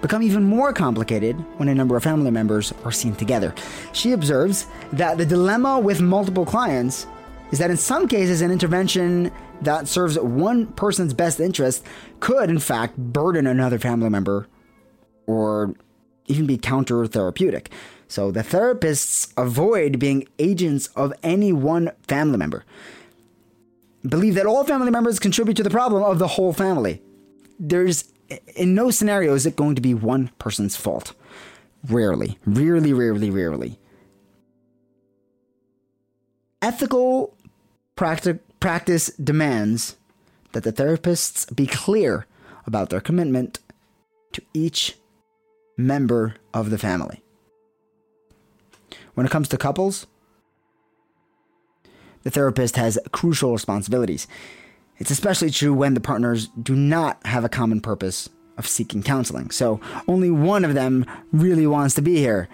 become 0.00 0.22
even 0.22 0.44
more 0.44 0.72
complicated 0.72 1.36
when 1.58 1.68
a 1.68 1.74
number 1.74 1.96
of 1.96 2.02
family 2.02 2.30
members 2.30 2.72
are 2.84 2.92
seen 2.92 3.14
together. 3.14 3.54
She 3.92 4.12
observes 4.12 4.66
that 4.92 5.18
the 5.18 5.26
dilemma 5.26 5.78
with 5.80 6.00
multiple 6.00 6.46
clients 6.46 7.06
is 7.50 7.58
that 7.58 7.70
in 7.70 7.76
some 7.76 8.06
cases, 8.06 8.40
an 8.40 8.50
intervention 8.50 9.32
that 9.62 9.88
serves 9.88 10.18
one 10.18 10.66
person's 10.66 11.14
best 11.14 11.40
interest 11.40 11.84
could, 12.20 12.50
in 12.50 12.58
fact, 12.58 12.96
burden 12.96 13.46
another 13.46 13.78
family 13.78 14.10
member 14.10 14.46
or 15.26 15.74
even 16.26 16.46
be 16.46 16.58
counter 16.58 17.06
therapeutic. 17.06 17.70
So 18.06 18.30
the 18.30 18.40
therapists 18.40 19.32
avoid 19.36 19.98
being 19.98 20.28
agents 20.38 20.88
of 20.88 21.12
any 21.22 21.52
one 21.52 21.90
family 22.06 22.38
member. 22.38 22.64
Believe 24.08 24.34
that 24.34 24.46
all 24.46 24.64
family 24.64 24.90
members 24.90 25.18
contribute 25.18 25.56
to 25.56 25.62
the 25.62 25.70
problem 25.70 26.02
of 26.02 26.18
the 26.18 26.28
whole 26.28 26.52
family. 26.52 27.02
There's 27.58 28.12
in 28.56 28.74
no 28.74 28.90
scenario 28.90 29.34
is 29.34 29.46
it 29.46 29.56
going 29.56 29.74
to 29.74 29.80
be 29.80 29.94
one 29.94 30.30
person's 30.38 30.76
fault. 30.76 31.14
Rarely, 31.88 32.38
rarely, 32.46 32.92
rarely, 32.92 33.30
rarely. 33.30 33.78
Ethical 36.60 37.36
practic- 37.96 38.42
practice 38.60 39.08
demands 39.12 39.96
that 40.52 40.64
the 40.64 40.72
therapists 40.72 41.54
be 41.54 41.66
clear 41.66 42.26
about 42.66 42.90
their 42.90 43.00
commitment 43.00 43.60
to 44.32 44.42
each 44.52 44.96
member 45.76 46.34
of 46.52 46.70
the 46.70 46.78
family. 46.78 47.22
When 49.14 49.24
it 49.24 49.30
comes 49.30 49.48
to 49.48 49.56
couples, 49.56 50.06
the 52.22 52.30
therapist 52.30 52.76
has 52.76 52.98
crucial 53.12 53.52
responsibilities. 53.52 54.26
It's 54.98 55.10
especially 55.10 55.50
true 55.50 55.72
when 55.72 55.94
the 55.94 56.00
partners 56.00 56.48
do 56.60 56.74
not 56.74 57.24
have 57.26 57.44
a 57.44 57.48
common 57.48 57.80
purpose 57.80 58.28
of 58.56 58.66
seeking 58.66 59.02
counseling. 59.02 59.50
So 59.50 59.80
only 60.08 60.30
one 60.30 60.64
of 60.64 60.74
them 60.74 61.06
really 61.32 61.66
wants 61.66 61.94
to 61.94 62.02
be 62.02 62.16
here. 62.16 62.48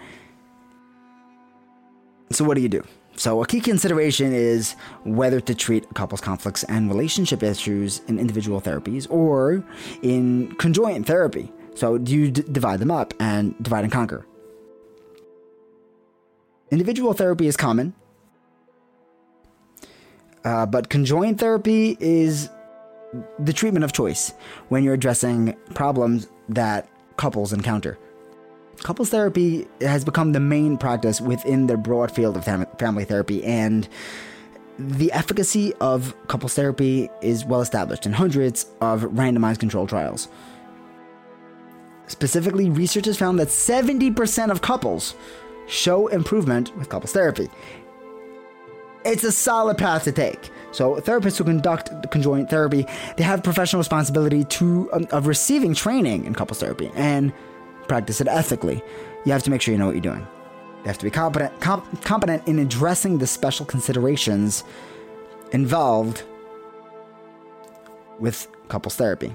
So, 2.31 2.45
what 2.45 2.55
do 2.55 2.63
you 2.63 2.69
do? 2.69 2.83
So, 3.17 3.43
a 3.43 3.47
key 3.47 3.61
consideration 3.61 4.33
is 4.33 4.75
whether 5.05 5.41
to 5.41 5.55
treat 5.55 5.85
a 5.91 5.95
couples 5.95 6.21
conflicts 6.21 6.65
and 6.65 6.89
relationship 6.89 7.43
issues 7.43 8.01
in 8.09 8.19
individual 8.19 8.61
therapies 8.61 9.07
or 9.11 9.65
in 10.03 10.55
conjoint 10.57 11.07
therapy. 11.07 11.53
So, 11.75 11.97
do 11.97 12.13
you 12.13 12.31
d- 12.31 12.43
divide 12.51 12.81
them 12.81 12.91
up 12.91 13.15
and 13.21 13.55
divide 13.63 13.85
and 13.85 13.93
conquer? 13.93 14.27
Individual 16.71 17.13
therapy 17.13 17.47
is 17.47 17.57
common, 17.57 17.95
uh, 20.45 20.67
but 20.67 20.89
conjoint 20.89 21.41
therapy 21.41 21.97
is 22.01 22.51
the 23.39 23.53
treatment 23.53 23.85
of 23.85 23.93
choice 23.93 24.33
when 24.69 24.83
you're 24.83 24.95
addressing 24.95 25.55
problems 25.75 26.29
that 26.49 26.89
couples 27.17 27.53
encounter. 27.53 27.99
Couples 28.79 29.11
therapy 29.11 29.67
has 29.81 30.05
become 30.05 30.33
the 30.33 30.41
main 30.41 30.77
practice 30.77 31.21
within 31.21 31.67
the 31.67 31.77
broad 31.77 32.11
field 32.11 32.37
of 32.37 32.45
fam- 32.45 32.67
family 32.79 33.05
therapy, 33.05 33.43
and 33.45 33.89
the 34.79 35.13
efficacy 35.13 35.73
of 35.81 36.15
couples 36.27 36.55
therapy 36.55 37.09
is 37.23 37.45
well 37.45 37.61
established 37.61 38.05
in 38.05 38.13
hundreds 38.13 38.67
of 38.81 39.03
randomized 39.03 39.61
controlled 39.61 39.89
trials. 39.89 40.29
Specifically, 42.09 42.69
research 42.69 43.07
has 43.07 43.17
found 43.17 43.39
that 43.39 43.49
70% 43.49 44.51
of 44.51 44.61
couples 44.61 45.15
show 45.69 46.09
improvement 46.09 46.77
with 46.77 46.89
couples 46.89 47.13
therapy. 47.13 47.49
It's 49.05 49.25
a 49.25 49.33
solid 49.33 49.79
path 49.79 50.05
to 50.05 50.13
take. 50.13 50.51
So, 50.73 50.97
therapists 50.97 51.39
who 51.39 51.45
conduct 51.45 52.11
conjoint 52.11 52.51
therapy, 52.51 52.87
they 53.17 53.23
have 53.23 53.43
professional 53.43 53.81
responsibility 53.81 54.45
to 54.45 54.91
um, 54.93 55.07
of 55.13 55.27
receiving 55.27 55.75
training 55.75 56.25
in 56.25 56.35
couples 56.35 56.61
therapy 56.61 56.91
and 56.95 57.33
practice 57.87 58.21
it 58.21 58.29
ethically. 58.29 58.83
You 59.25 59.33
have 59.33 59.43
to 59.45 59.51
make 59.51 59.61
sure 59.61 59.73
you 59.73 59.79
know 59.79 59.87
what 59.87 59.95
you're 59.95 60.03
doing. 60.03 60.27
You 60.85 60.87
have 60.87 60.99
to 60.99 61.05
be 61.05 61.11
competent, 61.11 61.61
comp- 61.61 62.03
competent 62.03 62.47
in 62.49 62.59
addressing 62.59 63.19
the 63.19 63.27
special 63.27 63.65
considerations 63.65 64.65
involved 65.53 66.25
with 68.19 68.49
couples 68.69 68.97
therapy. 68.97 69.35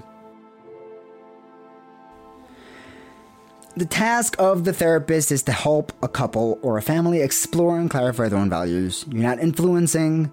The 3.76 3.86
task 3.86 4.34
of 4.38 4.64
the 4.64 4.72
therapist 4.72 5.30
is 5.30 5.44
to 5.44 5.52
help 5.52 5.92
a 6.02 6.08
couple 6.08 6.58
or 6.60 6.76
a 6.76 6.82
family 6.82 7.22
explore 7.22 7.78
and 7.78 7.88
clarify 7.88 8.28
their 8.28 8.38
own 8.38 8.50
values. 8.50 9.04
You're 9.08 9.22
not 9.22 9.38
influencing 9.38 10.30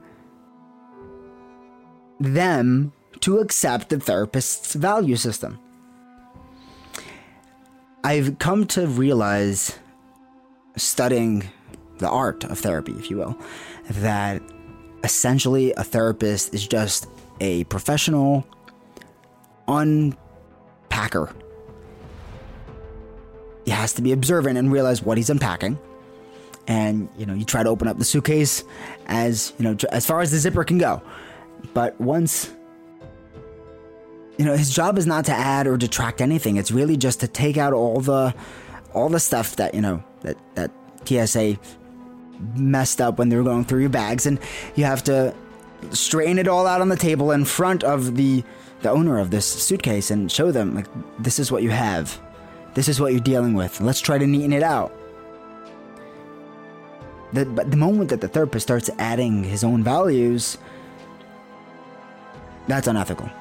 them 2.20 2.92
to 3.22 3.38
accept 3.38 3.90
the 3.90 4.00
therapist's 4.00 4.74
value 4.74 5.16
system. 5.16 5.60
I've 8.04 8.40
come 8.40 8.66
to 8.68 8.88
realize, 8.88 9.78
studying 10.76 11.44
the 12.00 12.10
art 12.10 12.44
of 12.44 12.60
therapy, 12.60 12.94
if 12.94 13.10
you 13.10 13.18
will, 13.18 13.38
that 13.90 14.42
essentially 15.04 15.74
a 15.74 15.84
therapist 15.84 16.54
is 16.54 16.68
just 16.68 17.08
a 17.40 17.66
professional 17.66 18.48
unpacker. 19.68 21.34
He 23.68 23.72
has 23.72 23.92
to 23.96 24.02
be 24.02 24.14
observant 24.14 24.58
and 24.58 24.72
realize 24.72 25.04
what 25.04 25.18
he's 25.18 25.30
unpacking. 25.30 25.78
And 26.68 27.10
you 27.18 27.26
know, 27.26 27.34
you 27.34 27.44
try 27.44 27.64
to 27.64 27.70
open 27.70 27.90
up 27.90 27.98
the 27.98 28.06
suitcase 28.06 28.64
as 29.08 29.52
you 29.58 29.66
know, 29.66 29.76
as 29.92 30.06
far 30.06 30.22
as 30.22 30.32
the 30.32 30.38
zipper 30.38 30.64
can 30.64 30.78
go. 30.78 31.02
But 31.74 32.00
once 32.00 32.50
you 34.38 34.46
know, 34.46 34.56
his 34.56 34.74
job 34.74 34.98
is 34.98 35.06
not 35.06 35.26
to 35.26 35.34
add 35.34 35.68
or 35.68 35.76
detract 35.76 36.22
anything. 36.22 36.56
It's 36.56 36.72
really 36.72 36.96
just 36.96 37.20
to 37.20 37.28
take 37.28 37.58
out 37.58 37.74
all 37.74 38.00
the 38.00 38.34
all 38.94 39.10
the 39.10 39.20
stuff 39.20 39.58
that, 39.58 39.74
you 39.74 39.82
know, 39.82 40.02
that 40.22 40.38
that 40.56 40.72
TSA 41.04 41.58
messed 42.56 43.02
up 43.02 43.20
when 43.20 43.28
they 43.28 43.36
were 43.36 43.44
going 43.44 43.66
through 43.66 43.82
your 43.82 43.90
bags 43.90 44.26
and 44.26 44.40
you 44.76 44.86
have 44.86 45.04
to 45.04 45.36
straighten 45.92 46.40
it 46.40 46.48
all 46.48 46.68
out 46.68 46.80
on 46.80 46.88
the 46.88 46.96
table 46.96 47.32
in 47.32 47.44
front 47.44 47.84
of 47.84 48.16
the 48.16 48.46
the 48.82 48.90
owner 48.90 49.20
of 49.20 49.30
this 49.30 49.46
suitcase 49.46 50.10
and 50.10 50.32
show 50.32 50.54
them 50.54 50.74
like 50.74 50.88
this 51.20 51.38
is 51.38 51.52
what 51.52 51.64
you 51.64 51.72
have. 51.72 52.18
This 52.78 52.88
is 52.88 53.02
what 53.02 53.12
you're 53.12 53.20
dealing 53.20 53.56
with. 53.56 53.82
Let's 53.82 54.00
try 54.00 54.20
to 54.20 54.28
neaten 54.28 54.54
it 54.54 54.62
out. 54.62 54.96
The, 57.34 57.44
but 57.44 57.72
the 57.72 57.76
moment 57.76 58.12
that 58.12 58.22
the 58.22 58.28
therapist 58.28 58.68
starts 58.68 58.92
adding 59.00 59.44
his 59.44 59.64
own 59.64 59.84
values, 59.84 60.60
that's 62.68 62.86
unethical. 62.86 63.32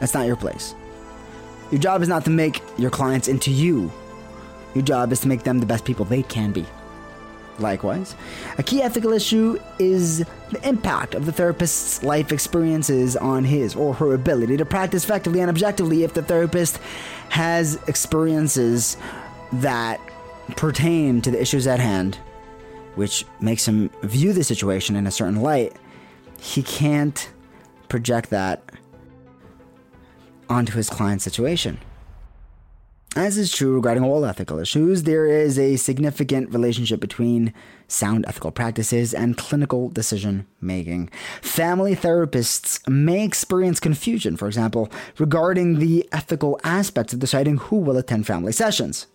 That's 0.00 0.14
not 0.14 0.26
your 0.26 0.36
place. 0.36 0.74
Your 1.70 1.78
job 1.78 2.00
is 2.00 2.08
not 2.08 2.24
to 2.24 2.30
make 2.30 2.62
your 2.78 2.90
clients 2.90 3.28
into 3.28 3.50
you. 3.50 3.92
Your 4.72 4.82
job 4.82 5.12
is 5.12 5.20
to 5.20 5.28
make 5.28 5.42
them 5.42 5.60
the 5.60 5.66
best 5.66 5.84
people 5.84 6.06
they 6.06 6.22
can 6.22 6.52
be. 6.52 6.64
Likewise, 7.58 8.14
a 8.58 8.62
key 8.62 8.82
ethical 8.82 9.12
issue 9.12 9.58
is 9.78 10.18
the 10.50 10.68
impact 10.68 11.14
of 11.14 11.24
the 11.24 11.32
therapist's 11.32 12.02
life 12.02 12.30
experiences 12.30 13.16
on 13.16 13.44
his 13.44 13.74
or 13.74 13.94
her 13.94 14.12
ability 14.12 14.58
to 14.58 14.64
practice 14.64 15.04
effectively 15.04 15.40
and 15.40 15.48
objectively 15.48 16.02
if 16.04 16.12
the 16.12 16.22
therapist 16.22 16.78
has 17.30 17.76
experiences 17.88 18.96
that 19.52 20.00
pertain 20.56 21.22
to 21.22 21.30
the 21.30 21.40
issues 21.40 21.66
at 21.66 21.80
hand, 21.80 22.16
which 22.94 23.24
makes 23.40 23.66
him 23.66 23.90
view 24.02 24.32
the 24.32 24.44
situation 24.44 24.94
in 24.94 25.06
a 25.06 25.10
certain 25.10 25.40
light, 25.40 25.74
he 26.38 26.62
can't 26.62 27.30
project 27.88 28.30
that 28.30 28.62
onto 30.48 30.74
his 30.74 30.90
client's 30.90 31.24
situation. 31.24 31.78
As 33.16 33.38
is 33.38 33.50
true 33.50 33.74
regarding 33.74 34.04
all 34.04 34.26
ethical 34.26 34.58
issues, 34.58 35.04
there 35.04 35.24
is 35.24 35.58
a 35.58 35.76
significant 35.76 36.52
relationship 36.52 37.00
between 37.00 37.54
sound 37.88 38.26
ethical 38.28 38.50
practices 38.50 39.14
and 39.14 39.38
clinical 39.38 39.88
decision 39.88 40.46
making. 40.60 41.08
Family 41.40 41.96
therapists 41.96 42.86
may 42.86 43.24
experience 43.24 43.80
confusion, 43.80 44.36
for 44.36 44.46
example, 44.46 44.90
regarding 45.16 45.78
the 45.78 46.06
ethical 46.12 46.60
aspects 46.62 47.14
of 47.14 47.18
deciding 47.18 47.56
who 47.56 47.76
will 47.76 47.96
attend 47.96 48.26
family 48.26 48.52
sessions. 48.52 49.06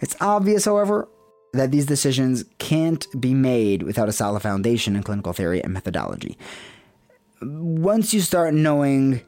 It's 0.00 0.14
obvious, 0.20 0.66
however, 0.66 1.08
that 1.52 1.72
these 1.72 1.86
decisions 1.86 2.44
can't 2.58 3.08
be 3.20 3.34
made 3.34 3.82
without 3.82 4.08
a 4.08 4.12
solid 4.12 4.40
foundation 4.40 4.94
in 4.94 5.02
clinical 5.02 5.32
theory 5.32 5.64
and 5.64 5.72
methodology. 5.72 6.38
Once 7.42 8.14
you 8.14 8.20
start 8.20 8.54
knowing 8.54 9.20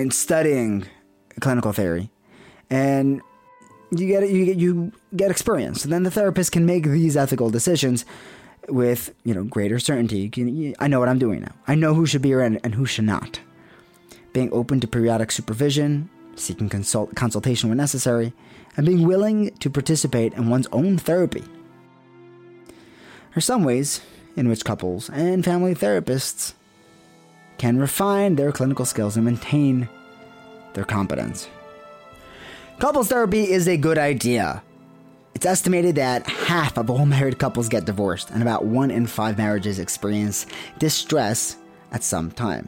and 0.00 0.14
studying 0.14 0.86
clinical 1.40 1.72
theory, 1.72 2.10
and 2.70 3.20
you 3.90 4.06
get 4.06 4.28
you 4.30 4.44
get 4.46 4.56
you 4.56 4.92
get 5.14 5.30
experience. 5.30 5.84
And 5.84 5.92
then 5.92 6.04
the 6.04 6.10
therapist 6.10 6.52
can 6.52 6.64
make 6.64 6.84
these 6.84 7.16
ethical 7.16 7.50
decisions 7.50 8.04
with 8.68 9.14
you 9.24 9.34
know 9.34 9.44
greater 9.44 9.78
certainty. 9.78 10.74
I 10.78 10.88
know 10.88 10.98
what 10.98 11.08
I'm 11.08 11.18
doing 11.18 11.40
now. 11.40 11.54
I 11.68 11.74
know 11.74 11.94
who 11.94 12.06
should 12.06 12.22
be 12.22 12.32
around 12.32 12.60
and 12.64 12.74
who 12.74 12.86
should 12.86 13.04
not. 13.04 13.40
Being 14.32 14.52
open 14.52 14.80
to 14.80 14.88
periodic 14.88 15.32
supervision, 15.32 16.08
seeking 16.36 16.68
consult, 16.68 17.14
consultation 17.14 17.68
when 17.68 17.78
necessary, 17.78 18.32
and 18.76 18.86
being 18.86 19.06
willing 19.06 19.50
to 19.56 19.68
participate 19.68 20.32
in 20.34 20.48
one's 20.48 20.68
own 20.72 20.96
therapy. 20.98 21.44
There 22.70 23.38
are 23.38 23.40
some 23.40 23.64
ways 23.64 24.00
in 24.36 24.48
which 24.48 24.64
couples 24.64 25.10
and 25.10 25.44
family 25.44 25.74
therapists 25.74 26.54
can 27.60 27.78
refine 27.78 28.36
their 28.36 28.52
clinical 28.52 28.86
skills 28.86 29.16
and 29.16 29.26
maintain 29.26 29.86
their 30.72 30.82
competence. 30.82 31.46
Couples 32.78 33.08
therapy 33.08 33.50
is 33.50 33.68
a 33.68 33.76
good 33.76 33.98
idea. 33.98 34.62
It's 35.34 35.44
estimated 35.44 35.96
that 35.96 36.26
half 36.26 36.78
of 36.78 36.88
all 36.88 37.04
married 37.04 37.38
couples 37.38 37.68
get 37.68 37.84
divorced, 37.84 38.30
and 38.30 38.40
about 38.40 38.64
one 38.64 38.90
in 38.90 39.06
five 39.06 39.36
marriages 39.36 39.78
experience 39.78 40.46
distress 40.78 41.58
at 41.92 42.02
some 42.02 42.30
time. 42.30 42.66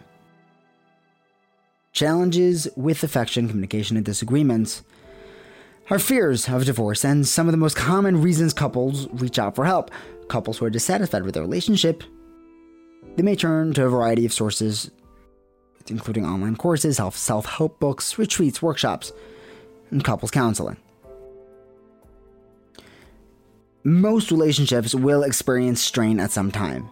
Challenges 1.93 2.69
with 2.77 3.03
affection, 3.03 3.49
communication, 3.49 3.97
and 3.97 4.05
disagreements 4.05 4.83
are 5.89 5.99
fears 5.99 6.51
of 6.51 6.67
divorce 6.67 7.03
and 7.03 7.27
some 7.27 7.49
of 7.49 7.53
the 7.53 7.57
most 7.57 7.77
common 7.77 8.21
reasons 8.21 8.53
couples 8.53 9.09
reach 9.15 9.39
out 9.39 9.55
for 9.55 9.65
help. 9.65 9.91
Couples 10.29 10.59
who 10.59 10.67
are 10.67 10.71
dissatisfied 10.71 11.23
with 11.23 11.33
their 11.33 11.43
relationship 11.43 12.05
they 13.17 13.23
may 13.23 13.37
turn 13.37 13.75
to 13.75 13.85
a 13.85 13.89
variety 13.89 14.25
of 14.25 14.33
sources, 14.33 14.91
including 15.89 16.25
online 16.25 16.57
courses, 16.57 16.97
self 16.97 17.47
help 17.47 17.79
books, 17.79 18.19
retreats, 18.19 18.63
workshops, 18.63 19.13
and 19.91 20.03
couples 20.03 20.31
counseling. 20.31 20.77
Most 23.85 24.31
relationships 24.31 24.95
will 24.95 25.25
experience 25.25 25.83
strain 25.83 26.21
at 26.21 26.31
some 26.31 26.53
time. 26.53 26.89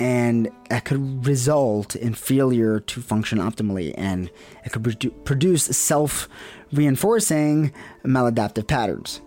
And 0.00 0.50
that 0.70 0.84
could 0.84 1.26
result 1.26 1.94
in 1.94 2.14
failure 2.14 2.80
to 2.80 3.00
function 3.00 3.38
optimally, 3.38 3.94
and 3.96 4.30
it 4.64 4.72
could 4.72 4.82
produ- 4.82 5.24
produce 5.24 5.64
self 5.64 6.28
reinforcing 6.72 7.72
maladaptive 8.04 8.66
patterns. 8.66 9.20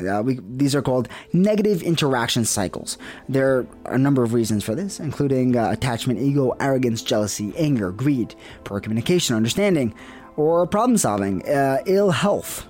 Uh, 0.00 0.22
we, 0.22 0.38
these 0.56 0.74
are 0.74 0.82
called 0.82 1.08
negative 1.32 1.82
interaction 1.82 2.44
cycles. 2.44 2.98
There 3.28 3.66
are 3.84 3.94
a 3.94 3.98
number 3.98 4.22
of 4.22 4.32
reasons 4.32 4.62
for 4.64 4.74
this, 4.74 5.00
including 5.00 5.56
uh, 5.56 5.70
attachment, 5.70 6.20
ego, 6.20 6.54
arrogance, 6.60 7.02
jealousy, 7.02 7.52
anger, 7.56 7.90
greed, 7.90 8.34
poor 8.64 8.80
communication, 8.80 9.34
understanding, 9.34 9.94
or 10.36 10.66
problem 10.66 10.96
solving, 10.96 11.46
uh, 11.48 11.78
ill 11.86 12.10
health, 12.10 12.66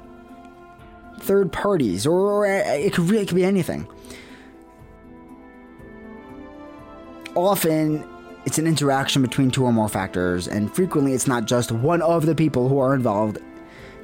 third 1.20 1.52
parties, 1.52 2.06
or, 2.06 2.18
or 2.18 2.46
uh, 2.46 2.64
it 2.74 2.94
could 2.94 3.10
really 3.10 3.22
it 3.22 3.28
could 3.28 3.36
be 3.36 3.44
anything. 3.44 3.86
Often, 7.34 8.08
it's 8.46 8.58
an 8.58 8.66
interaction 8.66 9.20
between 9.20 9.50
two 9.50 9.64
or 9.64 9.72
more 9.72 9.88
factors, 9.88 10.48
and 10.48 10.74
frequently 10.74 11.12
it's 11.12 11.26
not 11.26 11.44
just 11.44 11.70
one 11.70 12.00
of 12.00 12.24
the 12.24 12.34
people 12.34 12.68
who 12.68 12.78
are 12.78 12.94
involved 12.94 13.38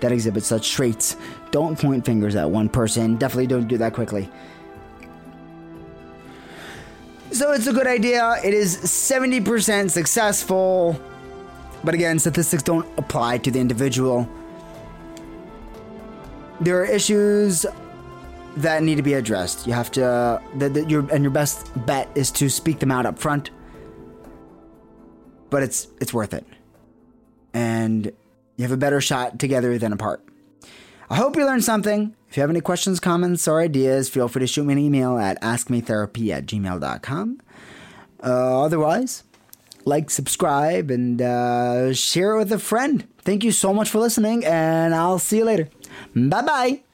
that 0.01 0.13
exhibit 0.13 0.45
such 0.45 0.73
traits. 0.73 1.17
Don't 1.55 1.79
point 1.79 2.05
fingers 2.05 2.35
at 2.35 2.51
one 2.51 2.69
person. 2.69 3.15
Definitely 3.15 3.47
don't 3.47 3.69
do 3.69 3.79
that 3.79 3.93
quickly. 3.93 4.29
So 7.31 7.53
it's 7.53 7.69
a 7.69 7.73
good 7.73 7.87
idea. 7.87 8.41
It 8.45 8.53
is 8.53 8.77
70% 8.77 9.89
successful. 9.89 11.01
But 11.85 11.95
again, 11.95 12.19
statistics 12.19 12.65
don't 12.65 12.89
apply 12.99 13.39
to 13.39 13.53
the 13.53 13.61
individual. 13.61 14.29
there 16.61 16.81
are 16.81 16.85
issues 16.85 17.65
that 18.57 18.83
need 18.83 18.97
to 18.97 19.03
be 19.05 19.15
addressed. 19.15 19.65
You 19.65 19.75
have 19.75 19.93
to, 19.93 20.43
that 20.57 20.75
that 20.75 20.91
your 20.91 21.09
and 21.13 21.23
your 21.23 21.31
best 21.31 21.71
bet 21.87 22.09
is 22.17 22.33
to 22.33 22.49
speak 22.49 22.81
them 22.81 22.91
out 22.91 23.07
up 23.07 23.17
front. 23.17 23.53
But 25.51 25.63
it's 25.63 25.87
it's 26.01 26.13
worth 26.13 26.35
it, 26.35 26.45
and 27.53 28.07
you 28.57 28.63
have 28.63 28.73
a 28.73 28.77
better 28.77 29.01
shot 29.01 29.39
together 29.39 29.79
than 29.79 29.93
apart. 29.93 30.21
I 31.11 31.17
hope 31.17 31.37
you 31.37 31.45
learned 31.45 31.65
something. 31.65 32.15
If 32.29 32.37
you 32.37 32.41
have 32.41 32.51
any 32.51 32.61
questions, 32.61 32.99
comments, 33.01 33.47
or 33.47 33.61
ideas, 33.61 34.09
feel 34.09 34.29
free 34.29 34.41
to 34.41 34.47
shoot 34.47 34.65
me 34.65 34.73
an 34.73 34.79
email 34.79 35.19
at 35.19 35.41
askmetherapy 35.41 36.31
at 36.31 36.47
gmail.com. 36.47 37.41
Uh, 38.23 38.63
otherwise, 38.63 39.23
like, 39.85 40.11
subscribe, 40.11 40.91
and 40.91 41.21
uh, 41.21 41.93
share 41.93 42.35
it 42.35 42.39
with 42.39 42.53
a 42.53 42.59
friend. 42.59 43.07
Thank 43.19 43.45
you 43.45 43.53
so 43.53 43.73
much 43.75 43.91
for 43.91 43.99
listening, 43.99 44.45
and 44.45 44.95
I'll 44.95 45.19
see 45.19 45.39
you 45.39 45.45
later. 45.45 45.69
Bye 46.15 46.43
bye. 46.43 46.94